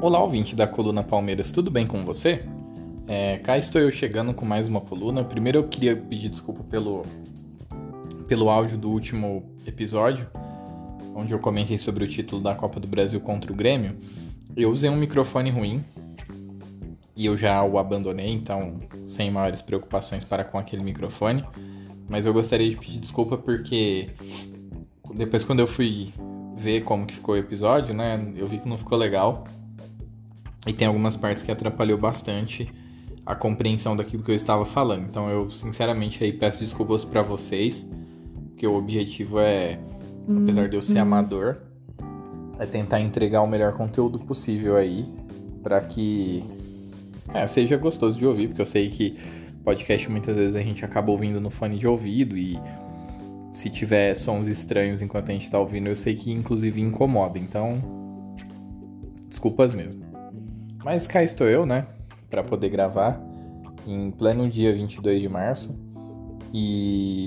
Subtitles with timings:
[0.00, 2.44] Olá, ouvinte da coluna Palmeiras, tudo bem com você?
[3.08, 5.24] É, cá estou eu chegando com mais uma coluna.
[5.24, 7.02] Primeiro eu queria pedir desculpa pelo,
[8.28, 10.30] pelo áudio do último episódio,
[11.16, 13.96] onde eu comentei sobre o título da Copa do Brasil contra o Grêmio.
[14.56, 15.84] Eu usei um microfone ruim
[17.16, 18.74] e eu já o abandonei, então
[19.04, 21.44] sem maiores preocupações para com aquele microfone.
[22.08, 24.10] Mas eu gostaria de pedir desculpa porque
[25.12, 26.12] depois quando eu fui
[26.56, 29.42] ver como que ficou o episódio, né, eu vi que não ficou legal.
[30.68, 32.70] E tem algumas partes que atrapalhou bastante
[33.24, 35.04] a compreensão daquilo que eu estava falando.
[35.04, 37.88] Então eu sinceramente aí peço desculpas para vocês,
[38.48, 39.78] porque o objetivo é,
[40.22, 41.56] apesar de eu ser amador,
[42.58, 45.06] é tentar entregar o melhor conteúdo possível aí
[45.62, 46.44] para que
[47.32, 49.18] é, seja gostoso de ouvir, porque eu sei que
[49.64, 52.58] podcast muitas vezes a gente acaba ouvindo no fone de ouvido e
[53.52, 57.38] se tiver sons estranhos enquanto a gente está ouvindo, eu sei que inclusive incomoda.
[57.38, 57.82] Então,
[59.28, 60.07] desculpas mesmo.
[60.84, 61.86] Mas cá estou eu, né,
[62.30, 63.20] para poder gravar
[63.86, 65.78] em pleno dia 22 de março.
[66.52, 67.26] E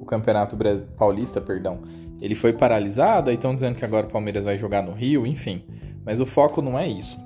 [0.00, 0.56] o Campeonato
[0.96, 1.82] Paulista, perdão,
[2.20, 5.64] ele foi paralisado, aí estão dizendo que agora o Palmeiras vai jogar no Rio, enfim.
[6.04, 7.18] Mas o foco não é isso.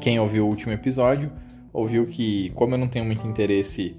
[0.00, 1.30] Quem ouviu o último episódio,
[1.72, 3.96] ouviu que, como eu não tenho muito interesse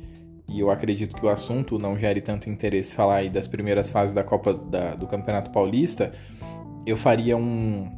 [0.48, 4.14] e eu acredito que o assunto não gere tanto interesse falar aí das primeiras fases
[4.14, 6.12] da Copa da, do Campeonato Paulista,
[6.86, 7.90] eu faria um,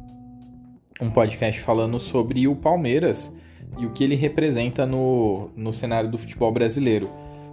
[1.00, 3.32] um podcast falando sobre o Palmeiras
[3.78, 7.08] e o que ele representa no, no cenário do futebol brasileiro.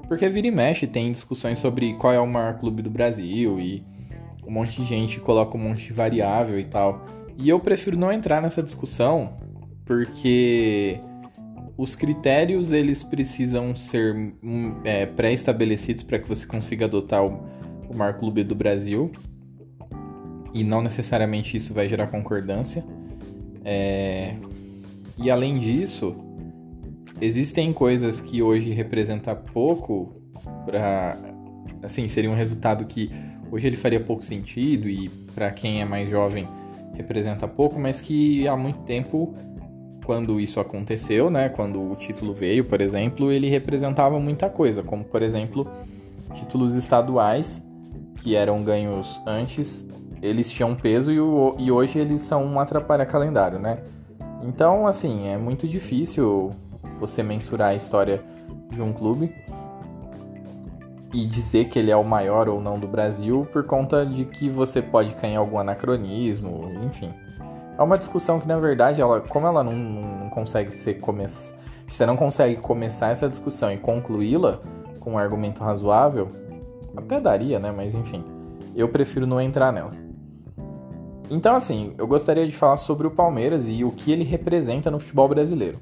[0.08, 3.84] Porque vira e mexe tem discussões sobre qual é o maior clube do Brasil e
[4.46, 7.06] um monte de gente coloca um monte de variável e tal.
[7.38, 9.38] E eu prefiro não entrar nessa discussão
[9.86, 11.00] porque
[11.78, 17.48] os critérios eles precisam ser hum, é, pré-estabelecidos para que você consiga adotar o,
[17.90, 19.12] o maior clube do Brasil
[20.54, 22.84] e não necessariamente isso vai gerar concordância.
[23.66, 24.35] É...
[25.17, 26.16] E além disso,
[27.20, 30.21] existem coisas que hoje representam pouco
[30.65, 31.17] para
[31.81, 33.09] assim, seria um resultado que
[33.52, 36.48] hoje ele faria pouco sentido e para quem é mais jovem
[36.93, 39.36] representa pouco, mas que há muito tempo
[40.05, 45.04] quando isso aconteceu, né, quando o título veio, por exemplo, ele representava muita coisa, como
[45.04, 45.67] por exemplo,
[46.33, 47.64] títulos estaduais
[48.20, 49.87] que eram ganhos antes
[50.25, 53.80] eles tinham peso e, o, e hoje eles são um atrapalha-calendário, né?
[54.41, 56.52] Então, assim, é muito difícil
[56.99, 58.23] você mensurar a história
[58.71, 59.33] de um clube
[61.13, 64.49] e dizer que ele é o maior ou não do Brasil por conta de que
[64.49, 67.09] você pode cair em algum anacronismo, enfim.
[67.77, 71.55] É uma discussão que, na verdade, ela, como ela não, não consegue ser começar.
[71.87, 74.59] Você não consegue começar essa discussão e concluí-la
[74.99, 76.31] com um argumento razoável,
[76.97, 77.71] até daria, né?
[77.71, 78.23] Mas enfim,
[78.75, 80.05] eu prefiro não entrar nela.
[81.30, 84.99] Então, assim, eu gostaria de falar sobre o Palmeiras e o que ele representa no
[84.99, 85.80] futebol brasileiro.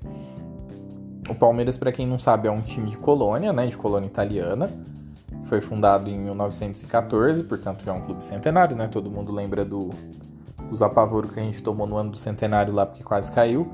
[1.30, 4.72] O Palmeiras, para quem não sabe, é um time de colônia, né, de colônia italiana,
[5.42, 8.88] que foi fundado em 1914, portanto já é um clube centenário, né?
[8.88, 9.90] Todo mundo lembra do
[10.70, 13.72] dos apavoros que a gente tomou no ano do centenário lá, porque quase caiu.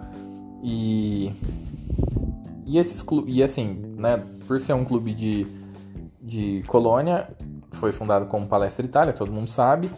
[0.63, 1.31] E
[2.65, 5.47] e esses e assim, né, por ser um clube de,
[6.21, 7.29] de colônia,
[7.71, 9.89] foi fundado como Palestra Itália, todo mundo sabe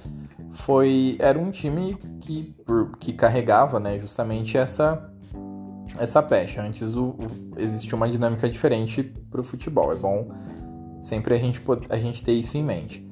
[0.51, 2.55] foi era um time que,
[2.99, 5.09] que carregava né, justamente essa
[5.97, 6.61] essa pecha.
[6.61, 9.91] Antes o, o, existia uma dinâmica diferente para o futebol.
[9.91, 10.29] É bom
[10.99, 13.05] sempre a gente, a gente ter isso em mente.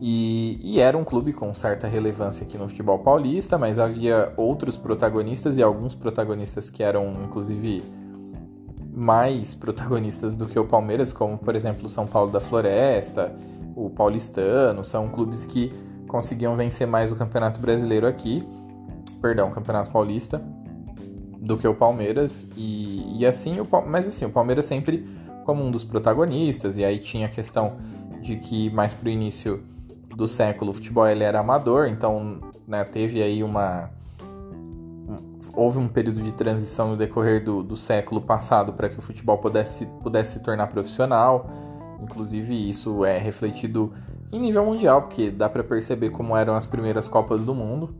[0.00, 4.74] E, e, era um clube com certa relevância aqui no futebol paulista, mas havia outros
[4.78, 7.82] protagonistas e alguns protagonistas que eram, inclusive,
[8.94, 13.34] mais protagonistas do que o Palmeiras, como, por exemplo, o São Paulo da Floresta,
[13.76, 15.70] o Paulistano, são clubes que
[16.10, 18.46] conseguiam vencer mais o Campeonato Brasileiro aqui,
[19.22, 20.42] perdão, o Campeonato Paulista,
[21.40, 22.46] do que o Palmeiras.
[22.56, 25.06] E, e assim, o, mas assim, o Palmeiras sempre
[25.44, 27.76] como um dos protagonistas, e aí tinha a questão
[28.20, 29.62] de que mais pro início
[30.14, 33.88] do século o futebol ele era amador, então né, teve aí uma.
[35.54, 39.38] Houve um período de transição no decorrer do, do século passado para que o futebol
[39.38, 41.48] pudesse, pudesse se tornar profissional.
[42.00, 43.92] Inclusive, isso é refletido
[44.32, 47.94] em nível mundial, porque dá para perceber como eram as primeiras Copas do Mundo.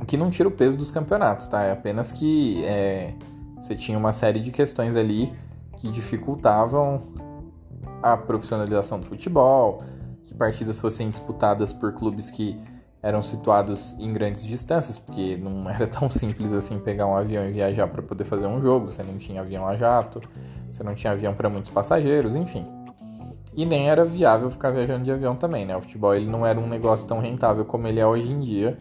[0.00, 1.62] O que não tira o peso dos campeonatos, tá?
[1.62, 3.14] É apenas que é,
[3.58, 5.32] você tinha uma série de questões ali
[5.76, 7.02] que dificultavam
[8.02, 9.82] a profissionalização do futebol,
[10.24, 12.56] que partidas fossem disputadas por clubes que
[13.02, 17.52] eram situados em grandes distâncias, porque não era tão simples assim pegar um avião e
[17.52, 20.20] viajar para poder fazer um jogo, você não tinha avião a jato,
[20.70, 22.75] você não tinha avião para muitos passageiros, enfim.
[23.56, 25.74] E nem era viável ficar viajando de avião também, né?
[25.74, 28.76] O futebol ele não era um negócio tão rentável como ele é hoje em dia,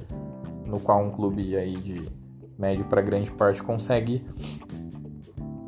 [0.65, 2.05] no qual um clube aí de
[2.59, 4.25] médio para grande parte consegue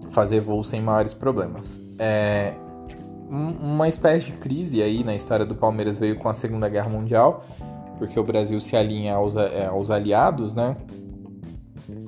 [0.09, 1.81] fazer voo sem maiores problemas.
[1.98, 2.54] É,
[3.30, 7.45] uma espécie de crise aí na história do Palmeiras veio com a Segunda Guerra Mundial,
[7.98, 10.75] porque o Brasil se alinha aos, é, aos aliados, né?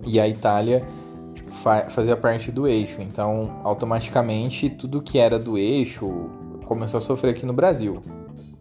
[0.05, 0.85] E a Itália
[1.47, 6.29] fa fazia parte do eixo, então automaticamente tudo que era do eixo
[6.69, 7.99] começou a sofrer aqui no Brasil.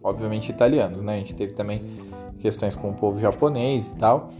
[0.03, 1.13] Obviamente italianos, né?
[1.13, 1.81] A gente teve também
[2.39, 4.31] questões com o povo japonês e tal,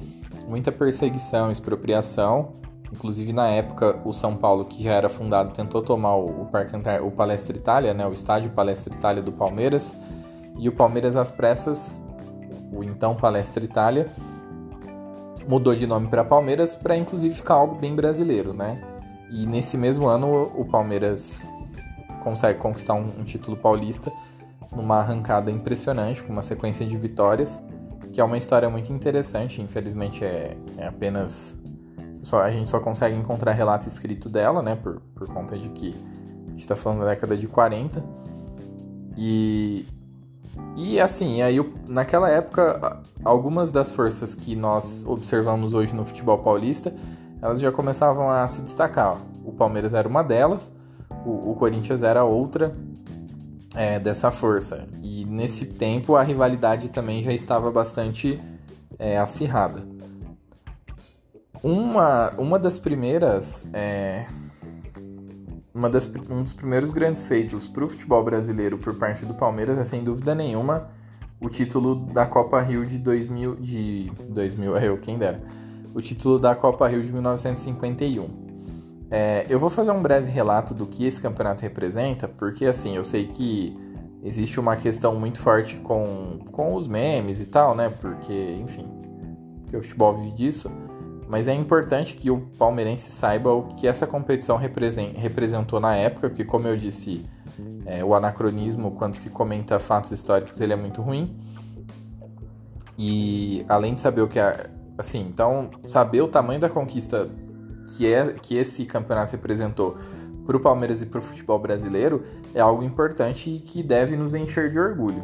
[0.48, 2.58] muita perseguição, expropriação.
[2.92, 7.12] Inclusive na época o São Paulo, que já era fundado, tentou tomar o, Parque o
[7.12, 8.08] Palestra Itália, né?
[8.08, 9.96] O estádio Palestra Itália do Palmeiras.
[10.58, 12.04] E o Palmeiras às pressas,
[12.74, 14.08] o então Palestra Itália,
[15.48, 18.82] mudou de nome para Palmeiras para inclusive ficar algo bem brasileiro, né?
[19.30, 21.48] E nesse mesmo ano o Palmeiras
[22.20, 24.12] consegue conquistar um, um título paulista
[24.72, 27.62] numa arrancada impressionante, com uma sequência de vitórias,
[28.14, 29.62] que é uma história muito interessante.
[29.62, 31.58] Infelizmente é, é apenas
[32.22, 34.76] só, a gente só consegue encontrar relato escrito dela, né?
[34.76, 35.96] Por, por conta de que
[36.48, 38.04] a gente está falando da década de 40.
[39.18, 39.88] E,
[40.76, 41.58] e assim, aí
[41.88, 46.94] naquela época, algumas das forças que nós observamos hoje no futebol paulista,
[47.42, 49.18] elas já começavam a se destacar.
[49.46, 50.72] O Palmeiras era uma delas,
[51.26, 52.74] o, o Corinthians era outra
[53.76, 54.88] é, dessa força.
[55.04, 58.40] E nesse tempo a rivalidade também já estava bastante
[58.98, 59.88] é, acirrada.
[61.62, 63.68] Uma, uma das primeiras.
[63.74, 64.26] É,
[65.74, 69.78] uma das, um dos primeiros grandes feitos para o futebol brasileiro por parte do Palmeiras
[69.78, 70.90] é sem dúvida nenhuma
[71.40, 75.40] o título da Copa Rio de 2000 de 2000 é eu quem dera
[75.94, 78.49] o título da Copa Rio de 1951
[79.12, 83.04] é, eu vou fazer um breve relato do que esse campeonato representa porque assim eu
[83.04, 83.78] sei que
[84.22, 88.88] existe uma questão muito forte com, com os memes e tal né porque enfim
[89.62, 90.72] porque o futebol vive disso
[91.30, 96.44] mas é importante que o palmeirense saiba o que essa competição representou na época, porque,
[96.44, 97.24] como eu disse,
[97.86, 101.38] é, o anacronismo, quando se comenta fatos históricos, ele é muito ruim.
[102.98, 104.72] E além de saber o que é.
[104.98, 107.28] Assim, então, saber o tamanho da conquista
[107.98, 109.98] que, é, que esse campeonato representou
[110.46, 112.24] para o Palmeiras e para o futebol brasileiro
[112.56, 115.24] é algo importante e que deve nos encher de orgulho.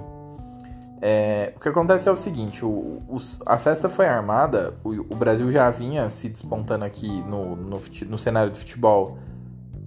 [1.02, 5.16] É, o que acontece é o seguinte: o, o, a festa foi armada, o, o,
[5.16, 9.18] Brasil já vinha se despontando aqui no, no, no, cenário de futebol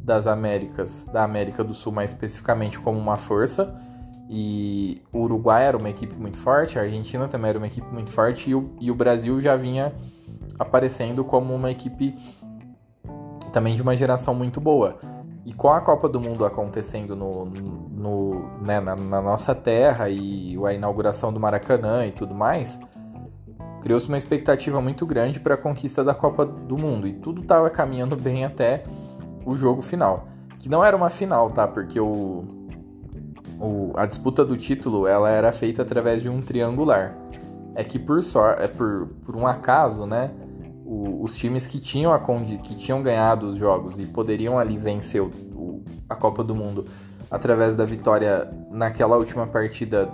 [0.03, 3.75] das Américas, da América do Sul mais especificamente, como uma força.
[4.31, 8.11] E o Uruguai era uma equipe muito forte, a Argentina também era uma equipe muito
[8.11, 9.95] forte, e o, e o Brasil já vinha
[10.59, 12.15] aparecendo como uma equipe
[13.53, 14.99] também de uma geração muito boa.
[15.45, 20.55] E com a Copa do Mundo acontecendo no, no, né, na, na, nossa terra e
[20.67, 22.79] a inauguração do Maracanã e tudo mais,
[23.81, 27.07] criou-se uma expectativa muito grande para a conquista da Copa do Mundo.
[27.07, 28.83] E tudo estava caminhando bem até
[29.47, 30.29] o jogo final.
[30.59, 31.67] Que não era uma final, tá?
[31.67, 32.45] Porque o,
[33.59, 37.17] o, a disputa do título ela era feita através de um triangular.
[37.75, 40.31] É que por, sor, é por, por um acaso, né?
[40.91, 45.27] Os times que tinham, a, que tinham ganhado os jogos e poderiam ali vencer o,
[45.55, 46.87] o, a Copa do Mundo
[47.31, 50.09] através da vitória naquela última partida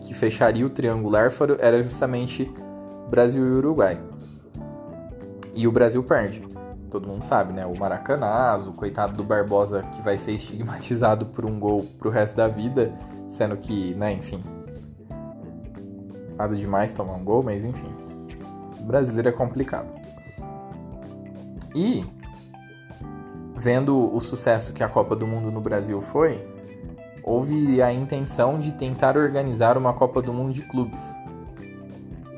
[0.00, 2.52] que fecharia o triangular foram, era justamente
[3.08, 3.98] Brasil e Uruguai.
[5.54, 6.46] E o Brasil perde.
[6.90, 7.64] Todo mundo sabe, né?
[7.64, 12.36] O Maracanazo, o coitado do Barbosa que vai ser estigmatizado por um gol pro resto
[12.36, 12.92] da vida,
[13.26, 14.42] sendo que, né, enfim.
[16.36, 17.88] Nada demais tomar um gol, mas enfim.
[18.78, 19.99] O brasileiro é complicado.
[21.74, 22.04] E
[23.56, 26.42] vendo o sucesso que a Copa do Mundo no Brasil foi,
[27.22, 31.02] houve a intenção de tentar organizar uma Copa do Mundo de clubes.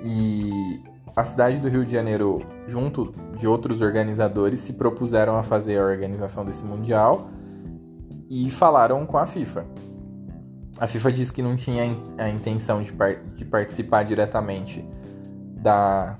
[0.03, 0.81] E
[1.15, 5.85] a cidade do Rio de Janeiro, junto de outros organizadores, se propuseram a fazer a
[5.85, 7.29] organização desse mundial
[8.29, 9.65] e falaram com a FIFA.
[10.81, 14.85] A FIFA disse que não tinha a intenção de, par de participar diretamente
[15.55, 16.19] da,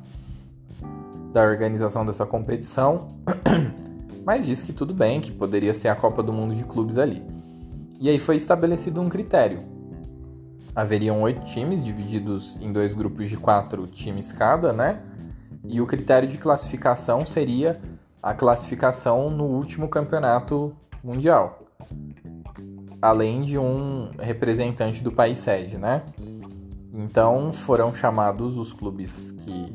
[1.33, 3.09] da organização dessa competição,
[4.25, 7.23] mas disse que tudo bem, que poderia ser a Copa do Mundo de clubes ali.
[7.99, 9.61] E aí foi estabelecido um critério.
[10.75, 15.01] Haveriam oito times divididos em dois grupos de quatro times cada, né?
[15.65, 17.81] E o critério de classificação seria
[18.23, 21.67] a classificação no último campeonato mundial,
[23.01, 26.03] além de um representante do país sede, né?
[26.93, 29.73] Então foram chamados os clubes que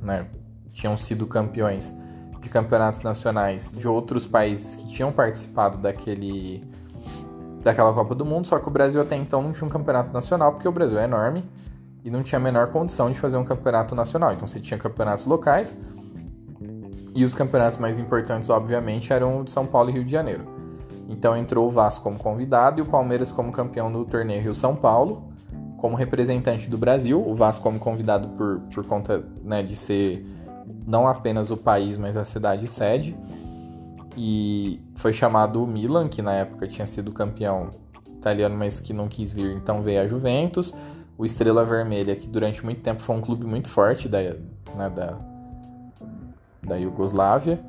[0.00, 0.26] né,
[0.74, 1.94] tinham sido campeões
[2.42, 6.62] de campeonatos nacionais de outros países que tinham participado daquele
[7.62, 10.52] daquela Copa do Mundo, só que o Brasil até então não tinha um campeonato nacional,
[10.52, 11.42] porque o Brasil é enorme.
[12.04, 14.34] e não tinha a menor condição de fazer um campeonato nacional.
[14.34, 15.74] Então você tinha campeonatos locais
[17.14, 20.44] e os campeonatos mais importantes, obviamente, eram o de São Paulo e Rio de Janeiro.
[21.08, 24.76] Então entrou o Vasco como convidado e o Palmeiras como campeão do torneio Rio São
[24.76, 25.32] Paulo,
[25.78, 30.26] como representante do Brasil, o Vasco como convidado por, por conta né, de ser
[30.86, 33.16] não apenas o país, mas a cidade sede.
[34.16, 37.70] E foi chamado o Milan, que na época tinha sido campeão
[38.16, 40.74] italiano, mas que não quis vir, então veio a Juventus.
[41.16, 45.18] O Estrela Vermelha, que durante muito tempo foi um clube muito forte da, né, da,
[46.62, 47.60] da Iugoslávia.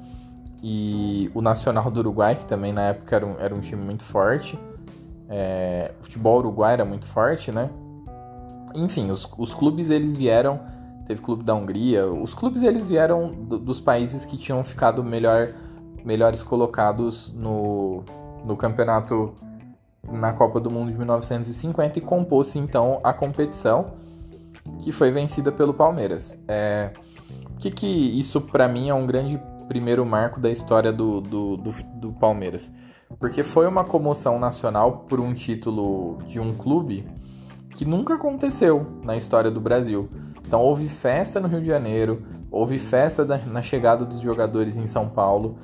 [0.63, 4.03] E o Nacional do Uruguai, que também na época era um, era um time muito
[4.03, 4.57] forte.
[5.29, 7.69] É, o futebol uruguai era muito forte, né?
[8.75, 10.59] Enfim, os, os clubes eles vieram.
[11.05, 12.07] Teve clube da Hungria.
[12.07, 15.53] Os clubes eles vieram do, dos países que tinham ficado melhor,
[16.03, 18.03] melhores colocados no,
[18.45, 19.33] no campeonato
[20.11, 23.93] na Copa do Mundo de 1950 e compôs então a competição
[24.79, 26.37] que foi vencida pelo Palmeiras.
[26.47, 26.91] É,
[27.59, 31.71] que, que isso para mim é um grande primeiro marco da história do, do, do,
[31.95, 32.71] do Palmeiras?
[33.19, 37.07] Porque foi uma comoção nacional por um título de um clube
[37.73, 40.09] que nunca aconteceu na história do Brasil.
[40.47, 42.21] Então houve festa no Rio de Janeiro,
[42.51, 45.57] houve festa na chegada dos jogadores em São Paulo,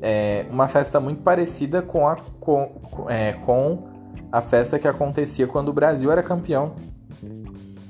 [0.00, 2.70] é, uma festa muito parecida com a, com,
[3.08, 3.88] é, com
[4.30, 6.74] a festa que acontecia quando o Brasil era campeão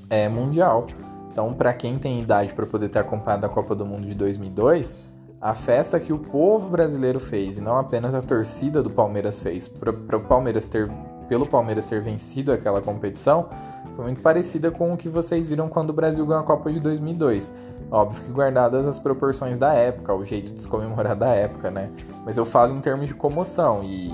[0.09, 0.87] é, mundial.
[1.31, 4.97] Então, para quem tem idade para poder ter acompanhado a Copa do Mundo de 2002,
[5.41, 9.69] a festa que o povo brasileiro fez e não apenas a torcida do Palmeiras fez
[9.69, 10.89] para Palmeiras ter
[11.29, 13.49] pelo Palmeiras ter vencido aquela competição
[13.97, 16.79] foi muito parecida com o que vocês viram quando o Brasil ganhou a Copa de
[16.79, 17.51] 2002.
[17.91, 21.91] Óbvio que guardadas as proporções da época, o jeito de se comemorar da época, né?
[22.25, 24.11] Mas eu falo em termos de comoção e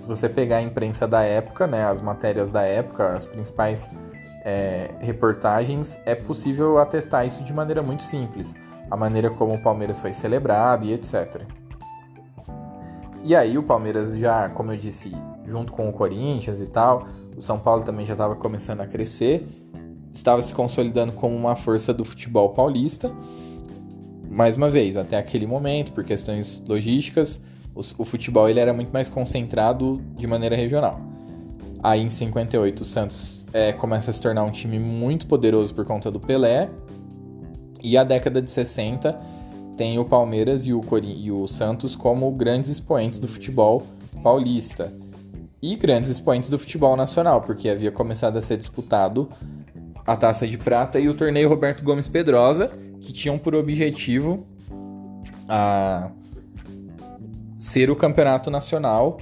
[0.00, 3.90] se você pegar a imprensa da época, né, as matérias da época, as principais
[4.42, 8.54] é, reportagens, é possível atestar isso de maneira muito simples.
[8.90, 11.42] A maneira como o Palmeiras foi celebrado e etc.
[13.22, 15.14] E aí o Palmeiras já, como eu disse,
[15.46, 17.06] junto com o Corinthians e tal,
[17.40, 19.46] o São Paulo também já estava começando a crescer,
[20.12, 23.10] estava se consolidando como uma força do futebol paulista.
[24.30, 27.42] Mais uma vez, até aquele momento, por questões logísticas,
[27.74, 31.00] o, o futebol ele era muito mais concentrado de maneira regional.
[31.82, 35.86] Aí em 58 o Santos é, começa a se tornar um time muito poderoso por
[35.86, 36.68] conta do Pelé.
[37.82, 39.18] E a década de 60
[39.78, 43.82] tem o Palmeiras e o, e o Santos como grandes expoentes do futebol
[44.22, 44.92] paulista.
[45.62, 49.28] E grandes expoentes do futebol nacional, porque havia começado a ser disputado
[50.06, 54.46] a Taça de Prata e o torneio Roberto Gomes Pedrosa, que tinham por objetivo
[55.48, 56.10] a
[57.58, 59.18] ser o campeonato nacional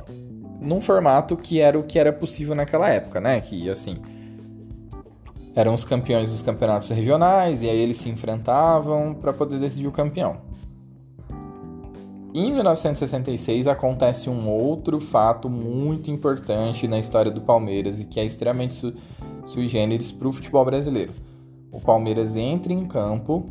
[0.61, 3.41] num formato que era o que era possível naquela época, né?
[3.41, 3.97] Que assim
[5.59, 9.93] eram os campeões dos campeonatos regionais e aí eles se enfrentavam para poder decidir o
[9.93, 10.48] campeão.
[12.35, 18.25] Em 1966 acontece um outro fato muito importante na história do Palmeiras e que é
[18.25, 18.93] extremamente su
[19.47, 21.13] sui generis para o futebol brasileiro.
[21.73, 23.47] O Palmeiras entra em campo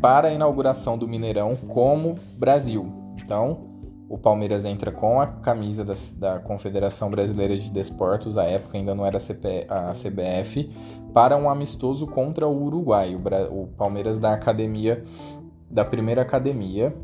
[0.00, 2.92] para a inauguração do Mineirão como Brasil.
[3.16, 3.68] Então,
[4.08, 8.94] o Palmeiras entra com a camisa da, da Confederação Brasileira de Desportos, à época ainda
[8.94, 10.68] não era CP, a CBF,
[11.12, 13.14] para um amistoso contra o Uruguai.
[13.14, 15.04] O, o Palmeiras da academia,
[15.70, 16.94] da primeira academia,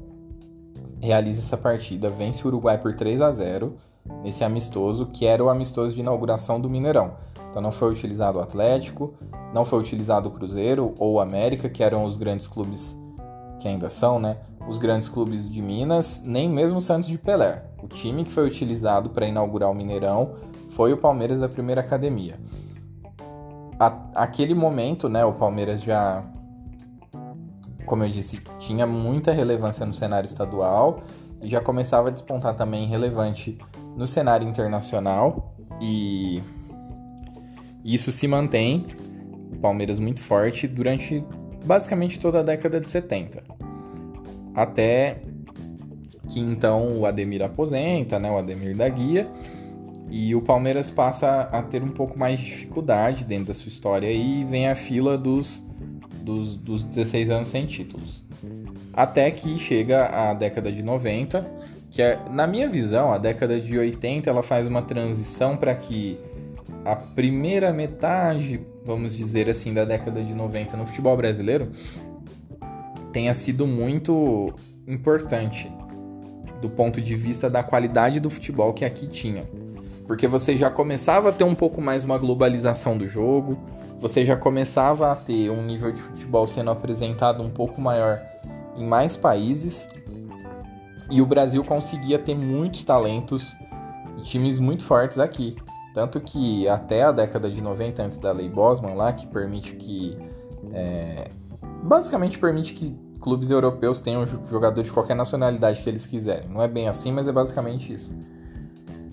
[1.00, 3.74] realiza essa partida, vence o Uruguai por 3 a 0
[4.22, 7.12] nesse amistoso, que era o amistoso de inauguração do Mineirão.
[7.50, 9.14] Então não foi utilizado o Atlético,
[9.52, 12.98] não foi utilizado o Cruzeiro ou o América, que eram os grandes clubes
[13.60, 14.36] que ainda são, né?
[14.66, 17.64] os grandes clubes de Minas, nem mesmo o Santos de Pelé.
[17.82, 20.32] O time que foi utilizado para inaugurar o Mineirão
[20.70, 22.38] foi o Palmeiras da primeira academia.
[23.78, 26.24] A, aquele momento, né, o Palmeiras já,
[27.86, 31.02] como eu disse, tinha muita relevância no cenário estadual
[31.40, 33.58] e já começava a despontar também relevante
[33.96, 36.42] no cenário internacional e
[37.84, 38.86] isso se mantém,
[39.52, 41.24] o Palmeiras muito forte durante
[41.64, 43.42] basicamente toda a década de 70
[44.54, 45.20] até
[46.28, 49.28] que então o Ademir aposenta, né, o Ademir da Guia,
[50.10, 54.10] e o Palmeiras passa a ter um pouco mais de dificuldade dentro da sua história
[54.10, 55.62] e vem a fila dos,
[56.24, 58.24] dos, dos 16 anos sem títulos.
[58.92, 61.46] Até que chega a década de 90,
[61.90, 66.18] que é, na minha visão, a década de 80 ela faz uma transição para que
[66.84, 71.70] a primeira metade, vamos dizer assim, da década de 90 no futebol brasileiro
[73.12, 74.52] tenha sido muito
[74.86, 75.70] importante
[76.60, 79.44] do ponto de vista da qualidade do futebol que aqui tinha.
[80.06, 83.58] Porque você já começava a ter um pouco mais uma globalização do jogo,
[83.98, 88.20] você já começava a ter um nível de futebol sendo apresentado um pouco maior
[88.76, 89.88] em mais países,
[91.10, 93.56] e o Brasil conseguia ter muitos talentos
[94.18, 95.56] e times muito fortes aqui.
[95.94, 100.16] Tanto que até a década de 90, antes da lei Bosman lá, que permite que.
[100.72, 101.28] É,
[101.82, 106.48] basicamente permite que clubes europeus tenham jogador de qualquer nacionalidade que eles quiserem.
[106.48, 108.12] Não é bem assim, mas é basicamente isso.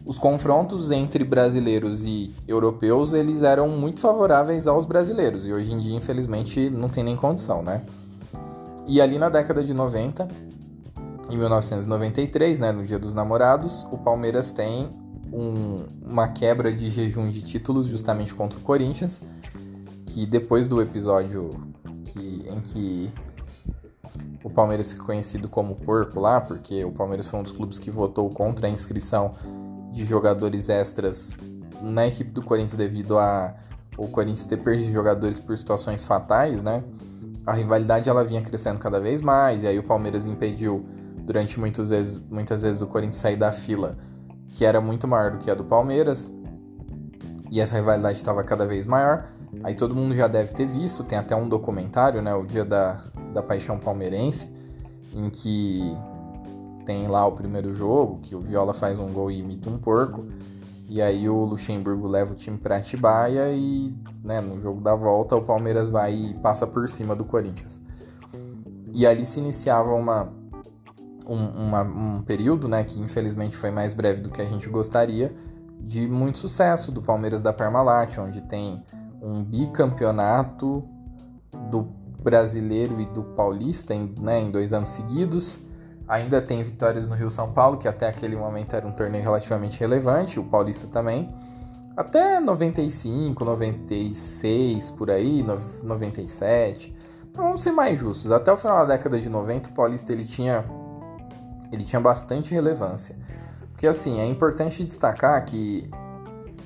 [0.06, 5.46] Os confrontos entre brasileiros e europeus, eles eram muito favoráveis aos brasileiros.
[5.46, 7.84] E hoje em dia, infelizmente, não tem nem condição, né?
[8.88, 10.28] E ali na década de 90,
[11.30, 14.90] em 1993, né, no Dia dos Namorados, o Palmeiras tem
[15.32, 19.22] um, uma quebra de jejum de títulos justamente contra o Corinthians,
[20.08, 21.52] que depois do episódio
[22.06, 23.10] que, em que
[24.44, 27.90] o Palmeiras ficou conhecido como porco lá, porque o Palmeiras foi um dos clubes que
[27.90, 29.34] votou contra a inscrição
[29.92, 31.36] de jogadores extras
[31.82, 33.56] na equipe do Corinthians devido a
[33.98, 36.84] o Corinthians ter perdido jogadores por situações fatais, né?
[37.46, 40.86] A rivalidade ela vinha crescendo cada vez mais, e aí o Palmeiras impediu
[41.18, 43.98] durante muitas vezes, muitas vezes o Corinthians sair da fila
[44.52, 46.32] que era muito maior do que a do Palmeiras.
[47.50, 49.30] E essa rivalidade estava cada vez maior.
[49.64, 53.02] Aí todo mundo já deve ter visto, tem até um documentário, né, o Dia da,
[53.34, 54.50] da Paixão Palmeirense,
[55.14, 55.96] em que
[56.86, 60.26] tem lá o primeiro jogo, que o Viola faz um gol e imita um porco.
[60.88, 65.36] E aí o Luxemburgo leva o time para Atibaia e, né, no jogo da volta,
[65.36, 67.82] o Palmeiras vai e passa por cima do Corinthians.
[68.94, 70.30] E ali se iniciava uma
[71.28, 75.34] um, uma, um período, né, que infelizmente foi mais breve do que a gente gostaria,
[75.80, 78.84] de muito sucesso do Palmeiras da Parmalat, onde tem
[79.22, 80.84] um bicampeonato
[81.70, 81.84] do
[82.22, 85.60] brasileiro e do paulista em, né, em dois anos seguidos.
[86.12, 89.80] Ainda tem vitórias no Rio São Paulo, que até aquele momento era um torneio relativamente
[89.80, 91.34] relevante, o paulista também.
[91.96, 96.94] Até 95, 96, por aí, 97.
[97.30, 98.30] Então vamos ser mais justos.
[98.30, 100.66] Até o final da década de 90, o paulista ele tinha
[101.72, 103.16] ele tinha bastante relevância.
[103.72, 105.90] Porque assim, é importante destacar que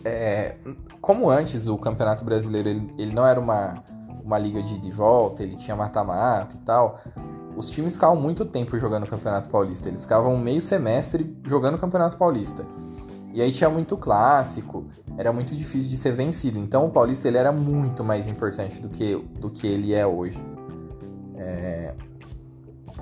[0.04, 0.56] é,
[1.00, 3.84] como antes o Campeonato Brasileiro ele, ele, não era uma,
[4.26, 7.00] uma liga de de volta, ele tinha mata-mata e tal,
[7.56, 9.88] os times ficavam muito tempo jogando o Campeonato Paulista.
[9.88, 12.66] Eles ficavam meio semestre jogando o Campeonato Paulista.
[13.34, 14.86] E aí tinha muito clássico,
[15.18, 16.58] era muito difícil de ser vencido.
[16.58, 20.42] Então o Paulista ele era muito mais importante do que, do que ele é hoje.
[21.38, 21.94] É,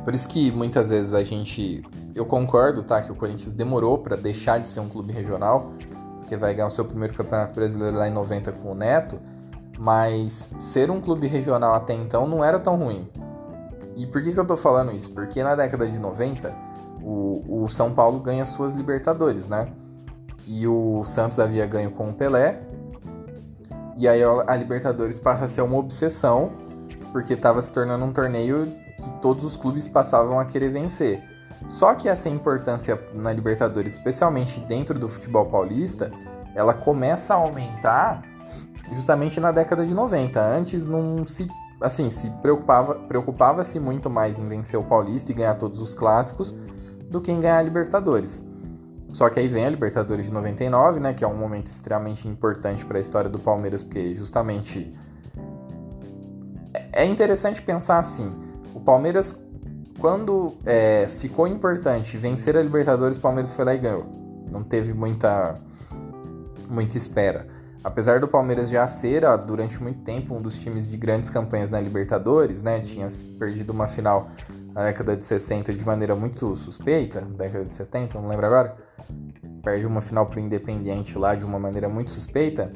[0.03, 1.83] por isso que muitas vezes a gente.
[2.15, 3.01] Eu concordo, tá?
[3.01, 5.71] Que o Corinthians demorou para deixar de ser um clube regional,
[6.19, 9.19] porque vai ganhar o seu primeiro campeonato brasileiro lá em 90 com o Neto.
[9.83, 13.05] Mas ser um clube regional até então não era tão ruim.
[13.97, 15.11] E por que, que eu tô falando isso?
[15.11, 16.55] Porque na década de 90,
[17.03, 19.67] o, o São Paulo ganha suas Libertadores, né?
[20.47, 22.61] E o Santos havia ganho com o Pelé.
[23.97, 26.53] E aí a Libertadores passa a ser uma obsessão,
[27.11, 31.21] porque estava se tornando um torneio que todos os clubes passavam a querer vencer.
[31.67, 36.09] Só que essa importância na Libertadores, especialmente dentro do futebol paulista,
[36.55, 38.21] ela começa a aumentar
[38.93, 40.39] justamente na década de 90.
[40.39, 41.47] Antes não se
[41.81, 46.55] assim, se preocupava, preocupava-se muito mais em vencer o Paulista e ganhar todos os clássicos
[47.09, 48.45] do que em ganhar a Libertadores.
[49.11, 52.85] Só que aí vem a Libertadores de 99, né, que é um momento extremamente importante
[52.85, 54.93] para a história do Palmeiras, porque justamente
[56.91, 58.33] é interessante pensar assim,
[58.73, 59.39] o Palmeiras,
[59.99, 64.05] quando é, ficou importante vencer a Libertadores, o Palmeiras foi lá e ganhou.
[64.49, 65.55] Não teve muita,
[66.69, 67.47] muita espera.
[67.83, 71.79] Apesar do Palmeiras já ser, durante muito tempo, um dos times de grandes campanhas na
[71.79, 72.79] Libertadores, né?
[72.79, 74.29] Tinha perdido uma final
[74.73, 78.75] na década de 60 de maneira muito suspeita, década de 70, não lembro agora.
[79.61, 82.71] Perde uma final pro Independiente lá de uma maneira muito suspeita.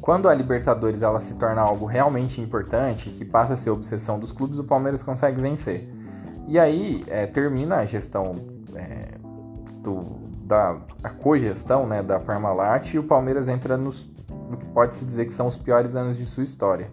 [0.00, 4.32] Quando a Libertadores ela se torna algo realmente importante, que passa a ser obsessão dos
[4.32, 5.88] clubes, o Palmeiras consegue vencer.
[6.46, 9.18] E aí é, termina a gestão é,
[9.82, 10.04] do,
[10.44, 14.08] da a cogestão né, da Parmalat e o Palmeiras entra nos,
[14.48, 16.90] no que pode-se dizer que são os piores anos de sua história,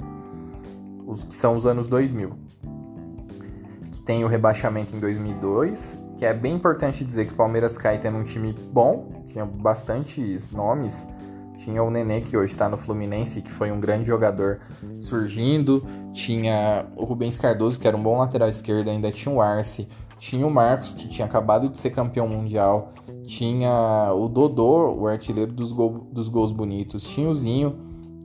[1.06, 2.32] os que são os anos 2000.
[3.92, 7.98] Que tem o rebaixamento em 2002, que é bem importante dizer que o Palmeiras cai
[7.98, 11.08] tendo um time bom, tinha bastantes nomes,
[11.56, 14.60] tinha o Nenê, que hoje está no Fluminense, que foi um grande jogador
[14.98, 15.86] surgindo.
[16.12, 19.88] Tinha o Rubens Cardoso, que era um bom lateral esquerdo, ainda tinha o Arce.
[20.18, 22.92] Tinha o Marcos, que tinha acabado de ser campeão mundial.
[23.26, 27.04] Tinha o Dodô, o artilheiro dos, gol, dos gols bonitos.
[27.04, 27.76] Tinha o Zinho,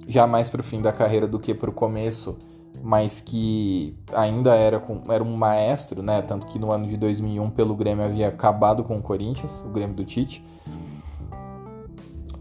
[0.06, 2.37] já mais para o fim da carreira do que para o começo,
[2.82, 6.22] mas que ainda era, com, era um maestro, né?
[6.22, 9.94] Tanto que no ano de 2001, pelo Grêmio, havia acabado com o Corinthians, o Grêmio
[9.94, 10.44] do Tite.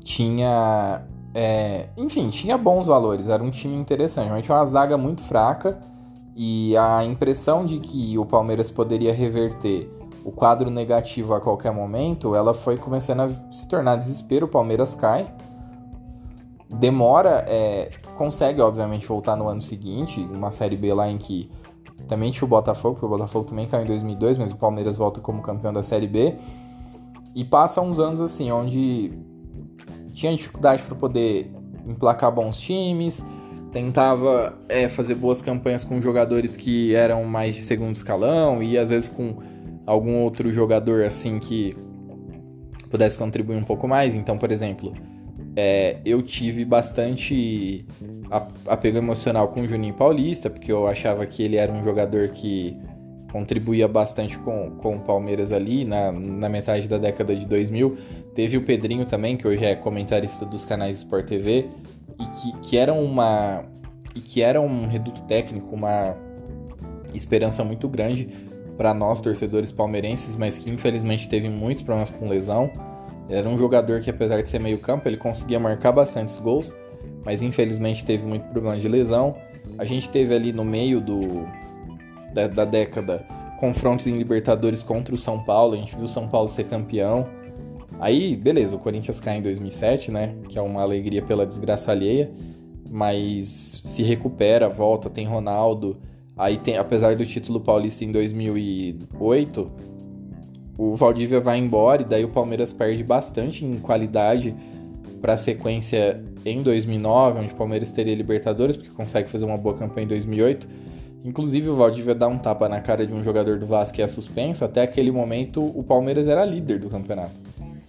[0.04, 1.04] tinha.
[1.34, 5.78] É, enfim, tinha bons valores, era um time interessante, mas tinha uma zaga muito fraca
[6.36, 9.92] e a impressão de que o Palmeiras poderia reverter
[10.28, 14.94] o quadro negativo a qualquer momento, ela foi começando a se tornar desespero, o Palmeiras
[14.94, 15.34] cai.
[16.70, 21.50] Demora, é, consegue obviamente voltar no ano seguinte, uma Série B lá em que
[22.10, 25.22] também tinha o Botafogo, porque o Botafogo também caiu em 2002, mas o Palmeiras volta
[25.22, 26.36] como campeão da Série B.
[27.34, 29.14] E passa uns anos assim, onde
[30.14, 31.50] tinha dificuldade para poder
[31.88, 33.26] emplacar bons times,
[33.72, 38.90] tentava é, fazer boas campanhas com jogadores que eram mais de segundo escalão e às
[38.90, 39.38] vezes com
[39.88, 41.76] algum outro jogador assim que
[42.90, 44.14] pudesse contribuir um pouco mais.
[44.14, 44.94] Então, por exemplo,
[45.56, 47.86] é, eu tive bastante
[48.68, 52.78] apego emocional com o Juninho Paulista, porque eu achava que ele era um jogador que
[53.32, 57.98] contribuía bastante com, com o Palmeiras ali na, na metade da década de 2000.
[58.36, 61.70] Teve o Pedrinho também, que hoje é comentarista dos canais Sport TV,
[62.20, 63.64] e que, que era uma
[64.16, 66.16] e que era um reduto técnico, uma
[67.14, 68.47] esperança muito grande
[68.78, 72.72] para nós torcedores palmeirenses, mas que infelizmente teve muitos problemas com lesão.
[73.28, 76.74] Era um jogador que apesar de ser meio campo, ele conseguia marcar bastantes gols,
[77.26, 79.36] mas infelizmente teve muito problema de lesão.
[79.78, 81.46] A gente teve ali no meio do,
[82.34, 83.26] da, da década
[83.58, 87.28] confrontos em Libertadores contra o São Paulo, a gente viu o São Paulo ser campeão.
[88.00, 90.36] Aí, beleza, o Corinthians cai em 2007, né?
[90.48, 92.32] Que é uma alegria pela desgraça alheia,
[92.90, 95.98] mas se recupera, volta, tem Ronaldo.
[96.38, 99.72] Aí tem, apesar do título paulista em 2008,
[100.78, 104.56] o Valdívia vai embora e daí o Palmeiras perde bastante em qualidade
[105.20, 109.76] para a sequência em 2009, onde o Palmeiras teria Libertadores, porque consegue fazer uma boa
[109.76, 110.68] campanha em 2008.
[111.26, 114.08] Inclusive, o Valdívia dá um tapa na cara de um jogador do Vasco que é
[114.08, 114.64] suspenso.
[114.64, 117.34] Até aquele momento, o Palmeiras era líder do campeonato.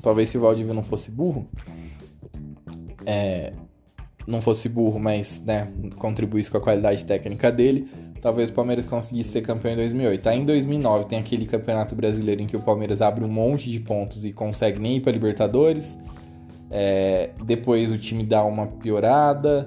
[0.02, 1.46] Talvez se o Valdívia não fosse burro,
[3.04, 3.52] é,
[4.28, 7.88] não fosse burro, mas né, contribuísse com a qualidade técnica dele,
[8.20, 10.28] talvez o Palmeiras conseguisse ser campeão em 2008.
[10.28, 13.80] Aí em 2009 tem aquele campeonato brasileiro em que o Palmeiras abre um monte de
[13.80, 15.98] pontos e consegue nem ir para Libertadores.
[16.70, 19.66] É, depois o time dá uma piorada.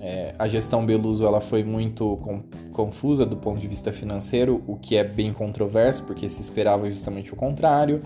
[0.00, 2.38] É, a gestão Beluso ela foi muito com,
[2.72, 7.32] confusa do ponto de vista financeiro, o que é bem controverso, porque se esperava justamente
[7.32, 8.02] o contrário.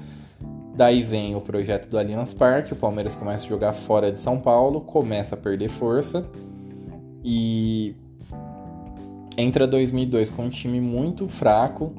[0.78, 4.38] Daí vem o projeto do Allianz Parque, o Palmeiras começa a jogar fora de São
[4.38, 6.24] Paulo, começa a perder força
[7.24, 7.96] e
[9.36, 11.92] entra 2002 com um time muito fraco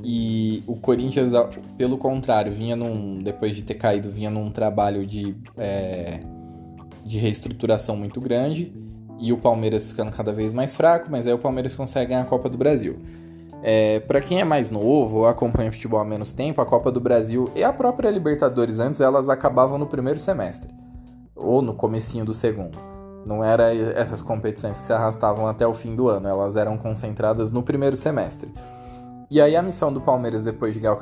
[0.00, 1.32] e o Corinthians,
[1.76, 6.20] pelo contrário, vinha num depois de ter caído, vinha num trabalho de é,
[7.04, 8.72] de reestruturação muito grande
[9.18, 12.26] e o Palmeiras ficando cada vez mais fraco, mas aí o Palmeiras consegue ganhar a
[12.26, 12.96] Copa do Brasil.
[13.66, 17.00] É, para quem é mais novo ou acompanha futebol há menos tempo, a Copa do
[17.00, 20.70] Brasil e a própria Libertadores antes elas acabavam no primeiro semestre
[21.34, 22.76] ou no comecinho do segundo.
[23.24, 27.50] Não era essas competições que se arrastavam até o fim do ano, elas eram concentradas
[27.50, 28.52] no primeiro semestre.
[29.30, 30.98] E aí a missão do Palmeiras depois de ganhar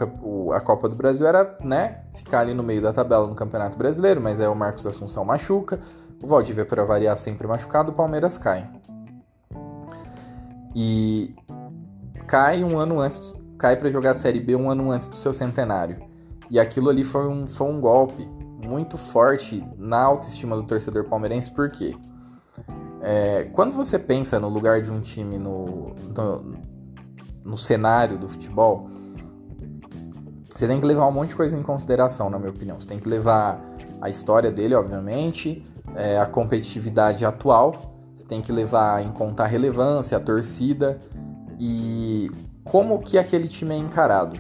[0.55, 4.21] a Copa do Brasil era, né, ficar ali no meio da tabela no Campeonato Brasileiro,
[4.21, 5.81] mas aí o Marcos Assunção machuca,
[6.23, 8.65] o Valdívia para variar sempre machucado, o Palmeiras cai.
[10.77, 11.35] E
[12.27, 15.33] cai um ano antes, cai para jogar a Série B um ano antes do seu
[15.33, 15.97] centenário.
[16.51, 18.29] E aquilo ali foi um, foi um golpe
[18.65, 21.97] muito forte na autoestima do torcedor palmeirense, porque
[23.01, 26.53] é, quando você pensa no lugar de um time no, no,
[27.45, 28.89] no cenário do futebol,
[30.55, 32.79] você tem que levar um monte de coisa em consideração, na minha opinião.
[32.79, 33.61] Você tem que levar
[34.01, 35.65] a história dele, obviamente,
[35.97, 41.01] é, a competitividade atual, você tem que levar em conta a relevância, a torcida
[41.65, 42.29] e
[42.65, 44.37] como que aquele time é encarado.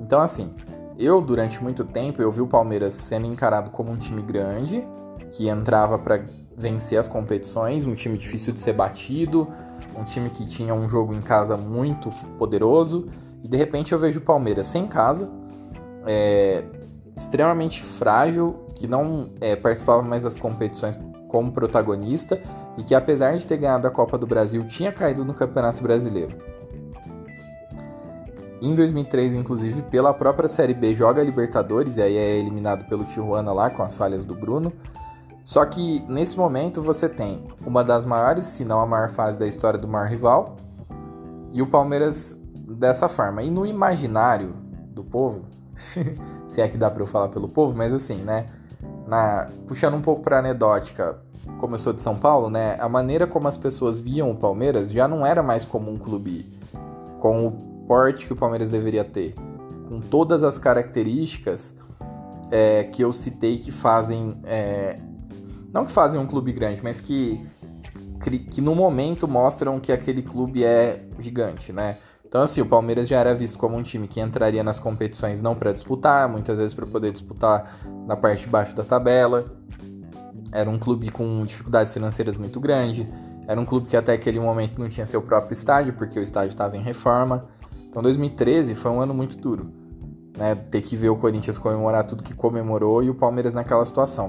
[0.00, 0.52] Então, assim,
[0.96, 4.86] eu durante muito tempo eu vi o Palmeiras sendo encarado como um time grande
[5.32, 6.24] que entrava para
[6.56, 9.48] vencer as competições, um time difícil de ser batido,
[9.98, 13.08] um time que tinha um jogo em casa muito poderoso
[13.42, 15.28] e de repente eu vejo o Palmeiras sem casa,
[16.06, 16.62] é,
[17.16, 22.40] extremamente frágil, que não é, participava mais das competições como protagonista
[22.76, 26.54] e que apesar de ter ganhado a Copa do Brasil tinha caído no Campeonato Brasileiro
[28.64, 33.52] em 2003, inclusive, pela própria Série B, joga Libertadores e aí é eliminado pelo Tijuana
[33.52, 34.72] lá com as falhas do Bruno.
[35.42, 39.46] Só que nesse momento você tem uma das maiores, se não a maior fase da
[39.46, 40.56] história do maior rival,
[41.52, 43.42] e o Palmeiras dessa forma.
[43.42, 44.54] E no imaginário
[44.88, 45.42] do povo,
[46.48, 48.46] se é que dá para eu falar pelo povo, mas assim, né?
[49.06, 51.18] Na, puxando um pouco para anedótica,
[51.64, 52.76] como eu sou de São Paulo, né?
[52.78, 56.46] A maneira como as pessoas viam o Palmeiras já não era mais como um clube
[57.18, 57.52] com o
[57.88, 59.34] porte que o Palmeiras deveria ter,
[59.88, 61.74] com todas as características,
[62.50, 64.38] é, que eu citei que fazem.
[64.44, 64.98] É,
[65.72, 67.40] não que fazem um clube grande, mas que,
[68.50, 71.96] que no momento mostram que aquele clube é gigante, né?
[72.26, 75.54] Então, assim, o Palmeiras já era visto como um time que entraria nas competições não
[75.54, 79.46] para disputar, muitas vezes para poder disputar na parte de baixo da tabela.
[80.54, 83.12] Era um clube com dificuldades financeiras muito grande.
[83.48, 86.50] Era um clube que até aquele momento não tinha seu próprio estádio, porque o estádio
[86.50, 87.48] estava em reforma.
[87.88, 89.72] Então 2013 foi um ano muito duro.
[90.38, 90.54] Né?
[90.54, 94.28] Ter que ver o Corinthians comemorar tudo que comemorou e o Palmeiras naquela situação.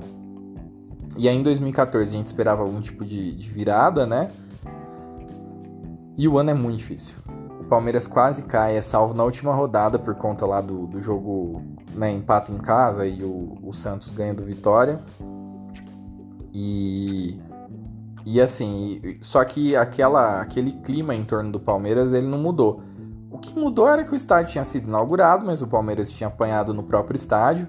[1.15, 4.31] E aí em 2014 a gente esperava algum tipo de, de virada, né?
[6.17, 7.15] E o ano é muito difícil.
[7.59, 11.61] O Palmeiras quase cai, é salvo na última rodada por conta lá do, do jogo
[11.93, 14.99] né, empate em casa e o, o Santos ganha do Vitória.
[16.57, 17.37] E
[18.25, 22.81] e assim, só que aquela, aquele clima em torno do Palmeiras ele não mudou.
[23.29, 26.73] O que mudou era que o estádio tinha sido inaugurado, mas o Palmeiras tinha apanhado
[26.73, 27.67] no próprio estádio.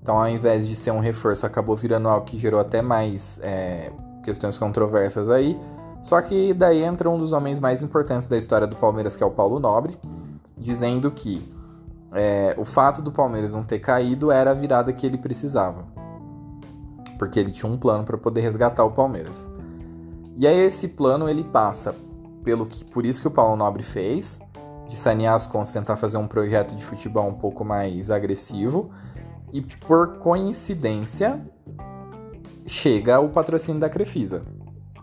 [0.00, 3.92] Então, ao invés de ser um reforço, acabou virando algo que gerou até mais é,
[4.22, 5.60] questões controversas aí.
[6.02, 9.26] Só que daí entra um dos homens mais importantes da história do Palmeiras, que é
[9.26, 9.98] o Paulo Nobre,
[10.56, 11.46] dizendo que
[12.12, 15.84] é, o fato do Palmeiras não ter caído era a virada que ele precisava.
[17.20, 19.46] Porque ele tinha um plano para poder resgatar o Palmeiras.
[20.38, 21.94] E aí esse plano ele passa
[22.42, 24.40] pelo que por isso que o Paulo Nobre fez,
[24.88, 28.90] de sanear as contas, tentar fazer um projeto de futebol um pouco mais agressivo,
[29.52, 31.38] e por coincidência
[32.64, 34.42] chega o patrocínio da Crefisa,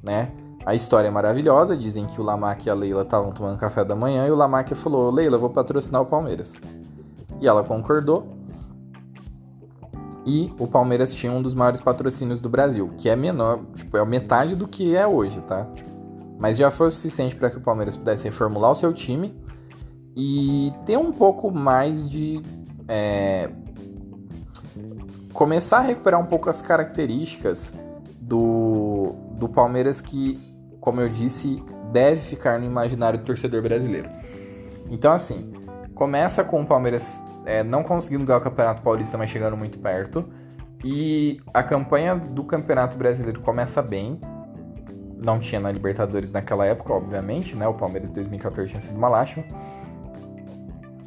[0.01, 0.31] né?
[0.65, 3.95] A história é maravilhosa, dizem que o Lamac e a Leila estavam tomando café da
[3.95, 6.55] manhã e o Lamac falou: "Leila, vou patrocinar o Palmeiras".
[7.39, 8.36] E ela concordou
[10.27, 14.03] e o Palmeiras tinha um dos maiores patrocínios do Brasil, que é menor, tipo, é
[14.05, 15.65] metade do que é hoje, tá?
[16.37, 19.33] Mas já foi o suficiente para que o Palmeiras pudesse reformular o seu time
[20.15, 22.41] e ter um pouco mais de.
[22.89, 23.49] É,
[25.33, 27.73] começar a recuperar um pouco as características
[28.19, 30.39] do, do Palmeiras que,
[30.81, 34.09] como eu disse, deve ficar no imaginário do torcedor brasileiro.
[34.89, 35.53] Então, assim,
[35.97, 40.25] começa com o Palmeiras é, não conseguindo ganhar o Campeonato Paulista, mas chegando muito perto.
[40.83, 44.19] E a campanha do Campeonato Brasileiro começa bem.
[45.17, 47.67] Não tinha na Libertadores naquela época, obviamente, né?
[47.67, 49.43] O Palmeiras 2014 tinha sido uma lástima.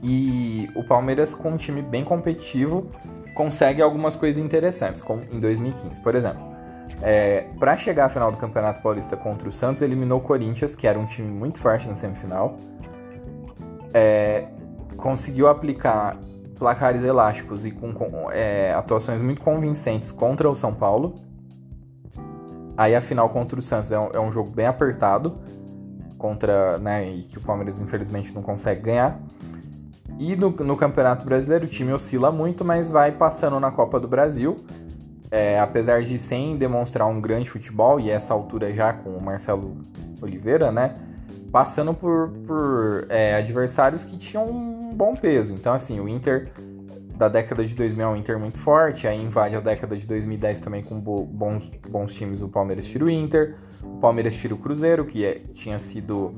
[0.03, 2.91] E o Palmeiras, com um time bem competitivo,
[3.35, 6.43] consegue algumas coisas interessantes, como em 2015, por exemplo.
[7.03, 10.87] É, para chegar à final do Campeonato Paulista contra o Santos, eliminou o Corinthians, que
[10.87, 12.59] era um time muito forte na semifinal.
[13.95, 14.49] É,
[15.01, 16.17] conseguiu aplicar
[16.59, 21.15] placares elásticos e com, com é, atuações muito convincentes contra o São Paulo.
[22.77, 25.39] Aí a final contra o Santos é um, é um jogo bem apertado
[26.17, 29.19] contra, né, e que o Palmeiras infelizmente não consegue ganhar.
[30.19, 34.07] E no, no Campeonato Brasileiro o time oscila muito, mas vai passando na Copa do
[34.07, 34.59] Brasil.
[35.31, 39.79] É, apesar de sem demonstrar um grande futebol, e essa altura já com o Marcelo
[40.21, 40.95] Oliveira, né?
[41.53, 45.53] Passando por, por é, adversários que tinham bom peso.
[45.53, 46.51] Então, assim, o Inter
[47.21, 50.61] da década de 2000 é um Inter muito forte, aí invade a década de 2010
[50.61, 55.05] também com bons, bons times, o Palmeiras tira o Inter, o Palmeiras tira o Cruzeiro,
[55.05, 56.35] que é, tinha sido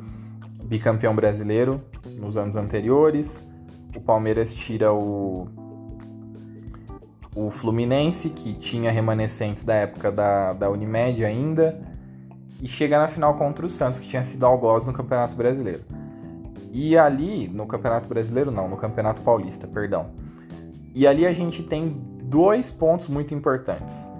[0.64, 1.80] bicampeão brasileiro
[2.18, 3.46] nos anos anteriores,
[3.94, 5.46] o Palmeiras tira o,
[7.36, 11.80] o Fluminense, que tinha remanescentes da época da, da Unimed ainda,
[12.62, 15.82] e chega na final contra o Santos, que tinha sido algoz no Campeonato Brasileiro.
[16.72, 20.10] E ali, no Campeonato Brasileiro, não, no Campeonato Paulista, perdão.
[20.94, 21.88] E ali a gente tem
[22.22, 24.10] dois pontos muito importantes.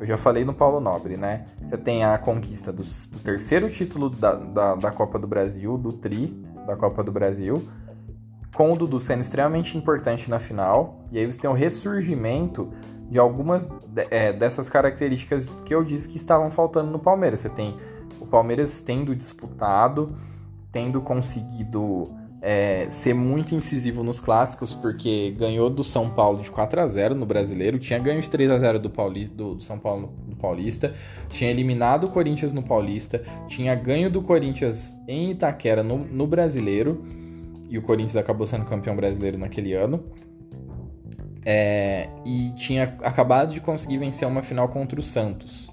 [0.00, 1.46] Eu já falei no Paulo Nobre, né?
[1.64, 5.92] Você tem a conquista do, do terceiro título da, da, da, Copa do Brasil, do
[5.92, 6.26] Tri
[6.66, 7.66] da Copa do Brasil,
[8.54, 11.00] com o Dudu sendo extremamente importante na final.
[11.10, 12.70] E aí você tem o ressurgimento
[13.08, 13.68] de algumas
[14.10, 17.40] é, dessas características que eu disse que estavam faltando no Palmeiras.
[17.40, 17.76] Você tem
[18.20, 20.14] o Palmeiras tendo disputado
[20.70, 26.80] tendo conseguido é, ser muito incisivo nos clássicos, porque ganhou do São Paulo de 4
[26.80, 30.12] a 0 no Brasileiro, tinha ganho de 3 a 0 do, Paulista, do São Paulo
[30.26, 30.94] no Paulista,
[31.30, 37.04] tinha eliminado o Corinthians no Paulista, tinha ganho do Corinthians em Itaquera no, no Brasileiro,
[37.68, 40.04] e o Corinthians acabou sendo campeão brasileiro naquele ano.
[41.44, 45.70] É, e tinha acabado de conseguir vencer uma final contra o Santos.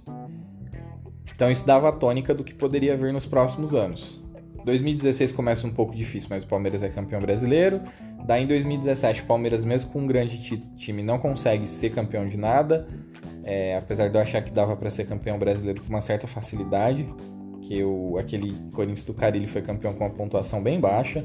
[1.34, 4.24] Então isso dava a tônica do que poderia vir nos próximos anos.
[4.64, 7.82] 2016 começa um pouco difícil, mas o Palmeiras é campeão brasileiro.
[8.26, 10.42] Daí em 2017, o Palmeiras, mesmo com um grande
[10.76, 12.88] time, não consegue ser campeão de nada.
[13.44, 17.08] É, apesar de eu achar que dava para ser campeão brasileiro com uma certa facilidade,
[17.62, 21.24] que o, aquele Corinthians do Carilli foi campeão com uma pontuação bem baixa.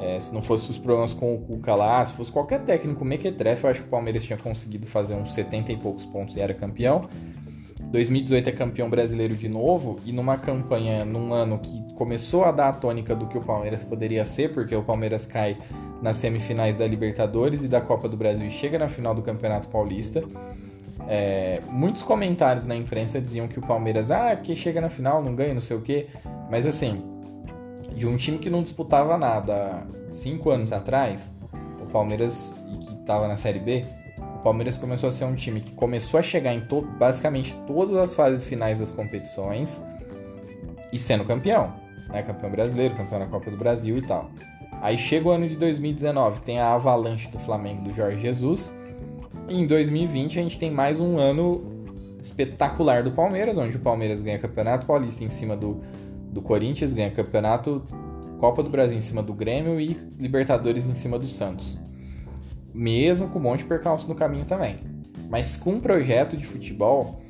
[0.00, 3.64] É, se não fosse os problemas com o Cuca lá, se fosse qualquer técnico mequetrefe,
[3.64, 6.52] eu acho que o Palmeiras tinha conseguido fazer uns 70 e poucos pontos e era
[6.52, 7.08] campeão.
[7.92, 12.68] 2018 é campeão brasileiro de novo e numa campanha, num ano que começou a dar
[12.70, 15.58] a tônica do que o Palmeiras poderia ser, porque o Palmeiras cai
[16.00, 19.68] nas semifinais da Libertadores e da Copa do Brasil e chega na final do Campeonato
[19.68, 20.24] Paulista.
[21.06, 25.22] É, muitos comentários na imprensa diziam que o Palmeiras, ah, é porque chega na final,
[25.22, 26.06] não ganha, não sei o quê.
[26.50, 27.02] Mas assim,
[27.92, 31.30] de um time que não disputava nada cinco anos atrás,
[31.80, 33.84] o Palmeiras, e que estava na Série B,
[34.42, 38.14] Palmeiras começou a ser um time que começou a chegar em to basicamente todas as
[38.14, 39.82] fases finais das competições
[40.92, 41.72] e sendo campeão,
[42.08, 42.22] né?
[42.22, 44.30] Campeão brasileiro, campeão da Copa do Brasil e tal.
[44.80, 48.76] Aí chega o ano de 2019, tem a avalanche do Flamengo do Jorge Jesus.
[49.48, 51.64] E em 2020 a gente tem mais um ano
[52.20, 55.80] espetacular do Palmeiras, onde o Palmeiras ganha Campeonato Paulista em cima do,
[56.32, 57.82] do Corinthians, ganha Campeonato
[58.40, 61.78] Copa do Brasil em cima do Grêmio e Libertadores em cima do Santos
[62.74, 64.78] mesmo com um monte de percalço no caminho também.
[65.28, 67.20] Mas com um projeto de futebol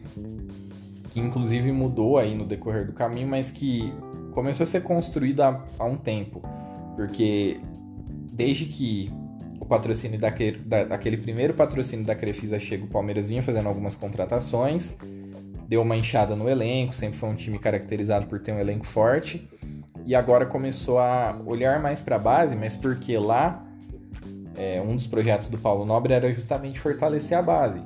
[1.10, 3.92] que inclusive mudou aí no decorrer do caminho, mas que
[4.32, 6.42] começou a ser construído há, há um tempo.
[6.96, 7.60] Porque
[8.32, 9.10] desde que
[9.60, 13.94] o patrocínio daquele, da, daquele primeiro patrocínio da Crefisa chega, o Palmeiras vinha fazendo algumas
[13.94, 14.96] contratações,
[15.72, 19.48] deu uma enxada no elenco, sempre foi um time caracterizado por ter um elenco forte,
[20.04, 23.66] e agora começou a olhar mais para a base, mas porque lá
[24.54, 27.80] é, um dos projetos do Paulo Nobre era justamente fortalecer a base.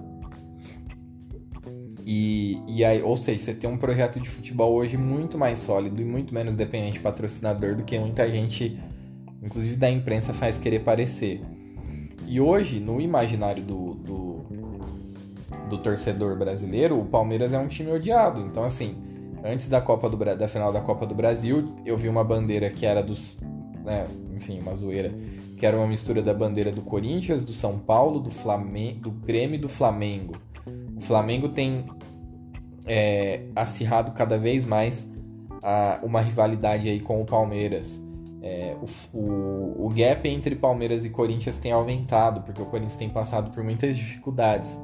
[2.05, 6.03] E, e aí, ou seja, você tem um projeto de futebol hoje muito mais sólido
[6.03, 8.81] e muito menos dependente de patrocinador do que muita gente,
[9.40, 11.40] inclusive da imprensa, faz querer parecer.
[12.27, 14.25] E hoje, no imaginário do, do,
[15.68, 18.40] do torcedor brasileiro, o Palmeiras é um time odiado.
[18.40, 18.96] Então, assim,
[19.44, 22.87] antes da Copa do da final da Copa do Brasil, eu vi uma bandeira que
[22.87, 23.40] era dos,
[23.85, 25.12] né, enfim, uma zoeira
[25.57, 29.57] que era uma mistura da bandeira do Corinthians, do São Paulo, do Flamengo, do Grêmio
[29.57, 30.35] e do Flamengo.
[30.94, 31.87] O Flamengo tem
[32.87, 35.09] é, acirrado cada vez mais
[35.62, 38.00] a, uma rivalidade aí com o Palmeiras.
[38.42, 43.09] É, o, o, o gap entre Palmeiras e Corinthians tem aumentado, porque o Corinthians tem
[43.09, 44.79] passado por muitas dificuldades.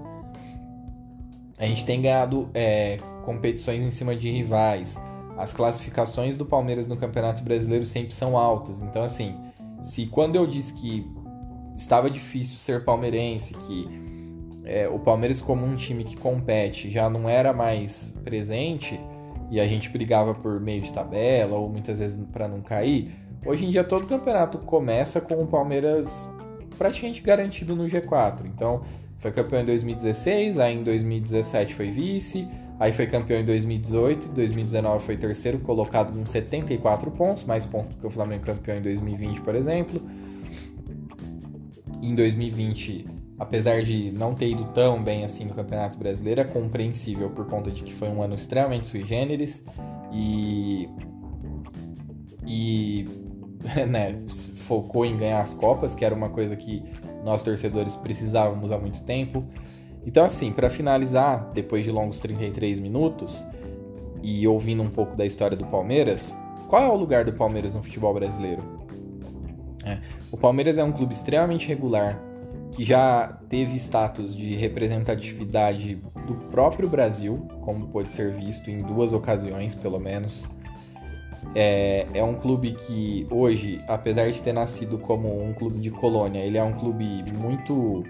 [1.63, 5.01] A gente tem ganhado é, competições em cima de rivais.
[5.39, 8.83] As classificações do Palmeiras no Campeonato Brasileiro sempre são altas.
[8.83, 9.37] Então, assim,
[9.81, 11.09] se quando eu disse que
[11.79, 13.89] estava difícil ser palmeirense, que
[14.65, 18.99] é, o Palmeiras como um time que compete já não era mais presente
[19.49, 23.15] e a gente brigava por meio de tabela ou muitas vezes para não cair,
[23.47, 26.29] hoje em dia todo campeonato começa com o Palmeiras
[26.77, 28.47] praticamente garantido no G4.
[28.47, 28.83] Então,
[29.23, 32.47] foi campeão em 2016, aí em 2017 foi vice,
[32.83, 38.05] Aí foi campeão em 2018, 2019 foi terceiro colocado com 74 pontos, mais pontos que
[38.05, 40.03] o Flamengo campeão em 2020, por exemplo.
[42.03, 43.07] Em 2020,
[43.39, 47.71] apesar de não ter ido tão bem assim no Campeonato Brasileiro, é compreensível por conta
[47.71, 49.65] de que foi um ano extremamente sui generis
[50.13, 50.89] e
[52.45, 53.07] e
[53.89, 54.21] né,
[54.57, 56.83] focou em ganhar as copas, que era uma coisa que
[57.25, 59.45] nós torcedores precisávamos há muito tempo.
[60.05, 63.45] Então, assim, para finalizar, depois de longos 33 minutos
[64.23, 66.37] e ouvindo um pouco da história do Palmeiras,
[66.69, 68.63] qual é o lugar do Palmeiras no futebol brasileiro?
[69.85, 69.99] É,
[70.31, 72.21] o Palmeiras é um clube extremamente regular,
[72.73, 79.13] que já teve status de representatividade do próprio Brasil, como pode ser visto em duas
[79.13, 80.49] ocasiões, pelo menos.
[81.55, 86.41] É, é, um clube que hoje, apesar de ter nascido como um clube de colônia,
[86.41, 88.05] ele é um clube muito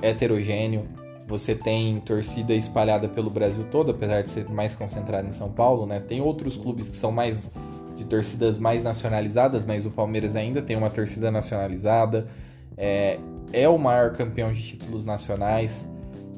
[0.00, 0.86] heterogêneo.
[1.26, 5.86] Você tem torcida espalhada pelo Brasil todo, apesar de ser mais concentrado em São Paulo,
[5.86, 6.00] né?
[6.00, 7.50] Tem outros clubes que são mais
[7.96, 12.28] de torcidas mais nacionalizadas, mas o Palmeiras ainda tem uma torcida nacionalizada.
[12.76, 13.18] É,
[13.52, 15.88] é o maior campeão de títulos nacionais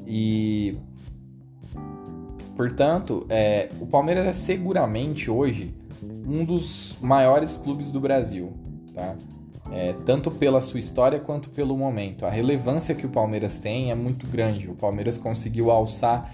[0.07, 0.77] e
[2.55, 5.75] portanto é, o Palmeiras é seguramente hoje
[6.27, 8.53] um dos maiores clubes do Brasil,
[8.93, 9.15] tá?
[9.71, 12.25] é, tanto pela sua história quanto pelo momento.
[12.25, 14.69] A relevância que o Palmeiras tem é muito grande.
[14.69, 16.33] O Palmeiras conseguiu alçar,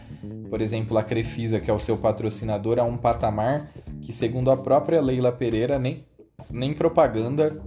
[0.49, 4.57] por exemplo, a Crefisa, que é o seu patrocinador, a um patamar que, segundo a
[4.57, 6.05] própria Leila Pereira, nem,
[6.49, 7.61] nem propaganda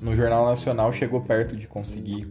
[0.00, 2.26] no Jornal Nacional chegou perto de conseguir.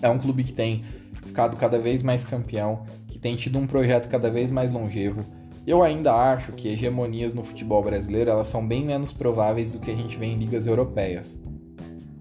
[0.00, 0.82] É um clube que tem
[1.22, 2.84] ficado cada vez mais campeão,
[3.20, 5.24] tem tido um projeto cada vez mais longevo
[5.66, 9.90] eu ainda acho que hegemonias no futebol brasileiro elas são bem menos prováveis do que
[9.90, 11.38] a gente vê em ligas europeias.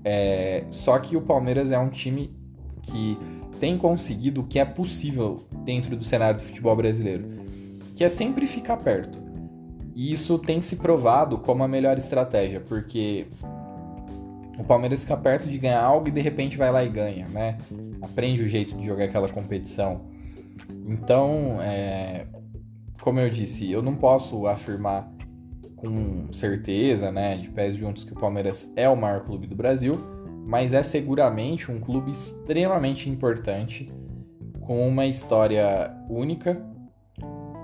[0.04, 2.30] É, só que o Palmeiras é um time
[2.84, 3.18] que
[3.60, 7.26] tem conseguido o que é possível dentro do cenário do futebol brasileiro,
[7.96, 9.20] que é sempre ficar perto.
[9.96, 13.28] E isso tem se provado como a melhor estratégia, porque
[14.58, 17.58] o Palmeiras fica perto de ganhar algo e de repente vai lá e ganha, né?
[18.02, 20.09] Aprende o jeito de jogar aquela competição.
[20.86, 22.28] Então, é,
[23.02, 25.12] como eu disse, eu não posso afirmar
[25.76, 29.94] com certeza, né, de pés juntos, que o Palmeiras é o maior clube do Brasil,
[30.46, 33.90] mas é seguramente um clube extremamente importante,
[34.60, 36.62] com uma história única,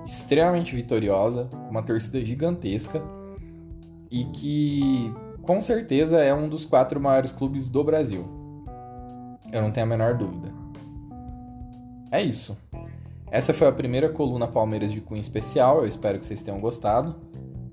[0.06, 3.02] extremamente vitoriosa, uma torcida gigantesca
[4.10, 8.26] e que com certeza é um dos quatro maiores clubes do Brasil.
[9.52, 10.52] Eu não tenho a menor dúvida.
[12.12, 12.58] É isso.
[13.36, 15.80] Essa foi a primeira coluna Palmeiras de Cunha especial.
[15.80, 17.18] Eu espero que vocês tenham gostado.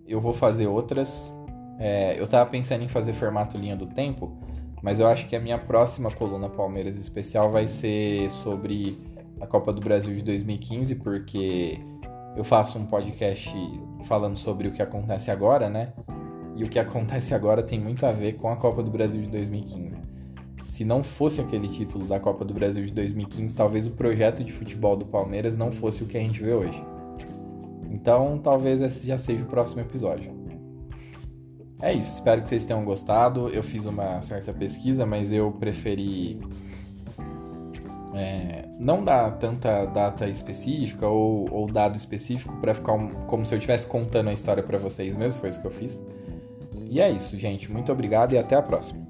[0.04, 1.32] Eu vou fazer outras.
[1.78, 4.36] É, eu tava pensando em fazer formato linha do tempo,
[4.82, 8.98] mas eu acho que a minha próxima coluna Palmeiras especial vai ser sobre
[9.40, 11.78] a Copa do Brasil de 2015, porque
[12.36, 13.54] eu faço um podcast
[14.02, 15.92] falando sobre o que acontece agora, né?
[16.56, 19.28] E o que acontece agora tem muito a ver com a Copa do Brasil de
[19.28, 19.94] 2015.
[20.64, 24.52] Se não fosse aquele título da Copa do Brasil de 2015, talvez o projeto de
[24.52, 26.82] futebol do Palmeiras não fosse o que a gente vê hoje.
[27.90, 30.32] Então, talvez esse já seja o próximo episódio.
[31.80, 33.48] É isso, espero que vocês tenham gostado.
[33.48, 36.40] Eu fiz uma certa pesquisa, mas eu preferi
[38.14, 43.54] é, não dar tanta data específica ou, ou dado específico para ficar um, como se
[43.54, 45.40] eu estivesse contando a história para vocês mesmo.
[45.40, 46.00] Foi isso que eu fiz.
[46.88, 47.70] E é isso, gente.
[47.70, 49.01] Muito obrigado e até a próxima.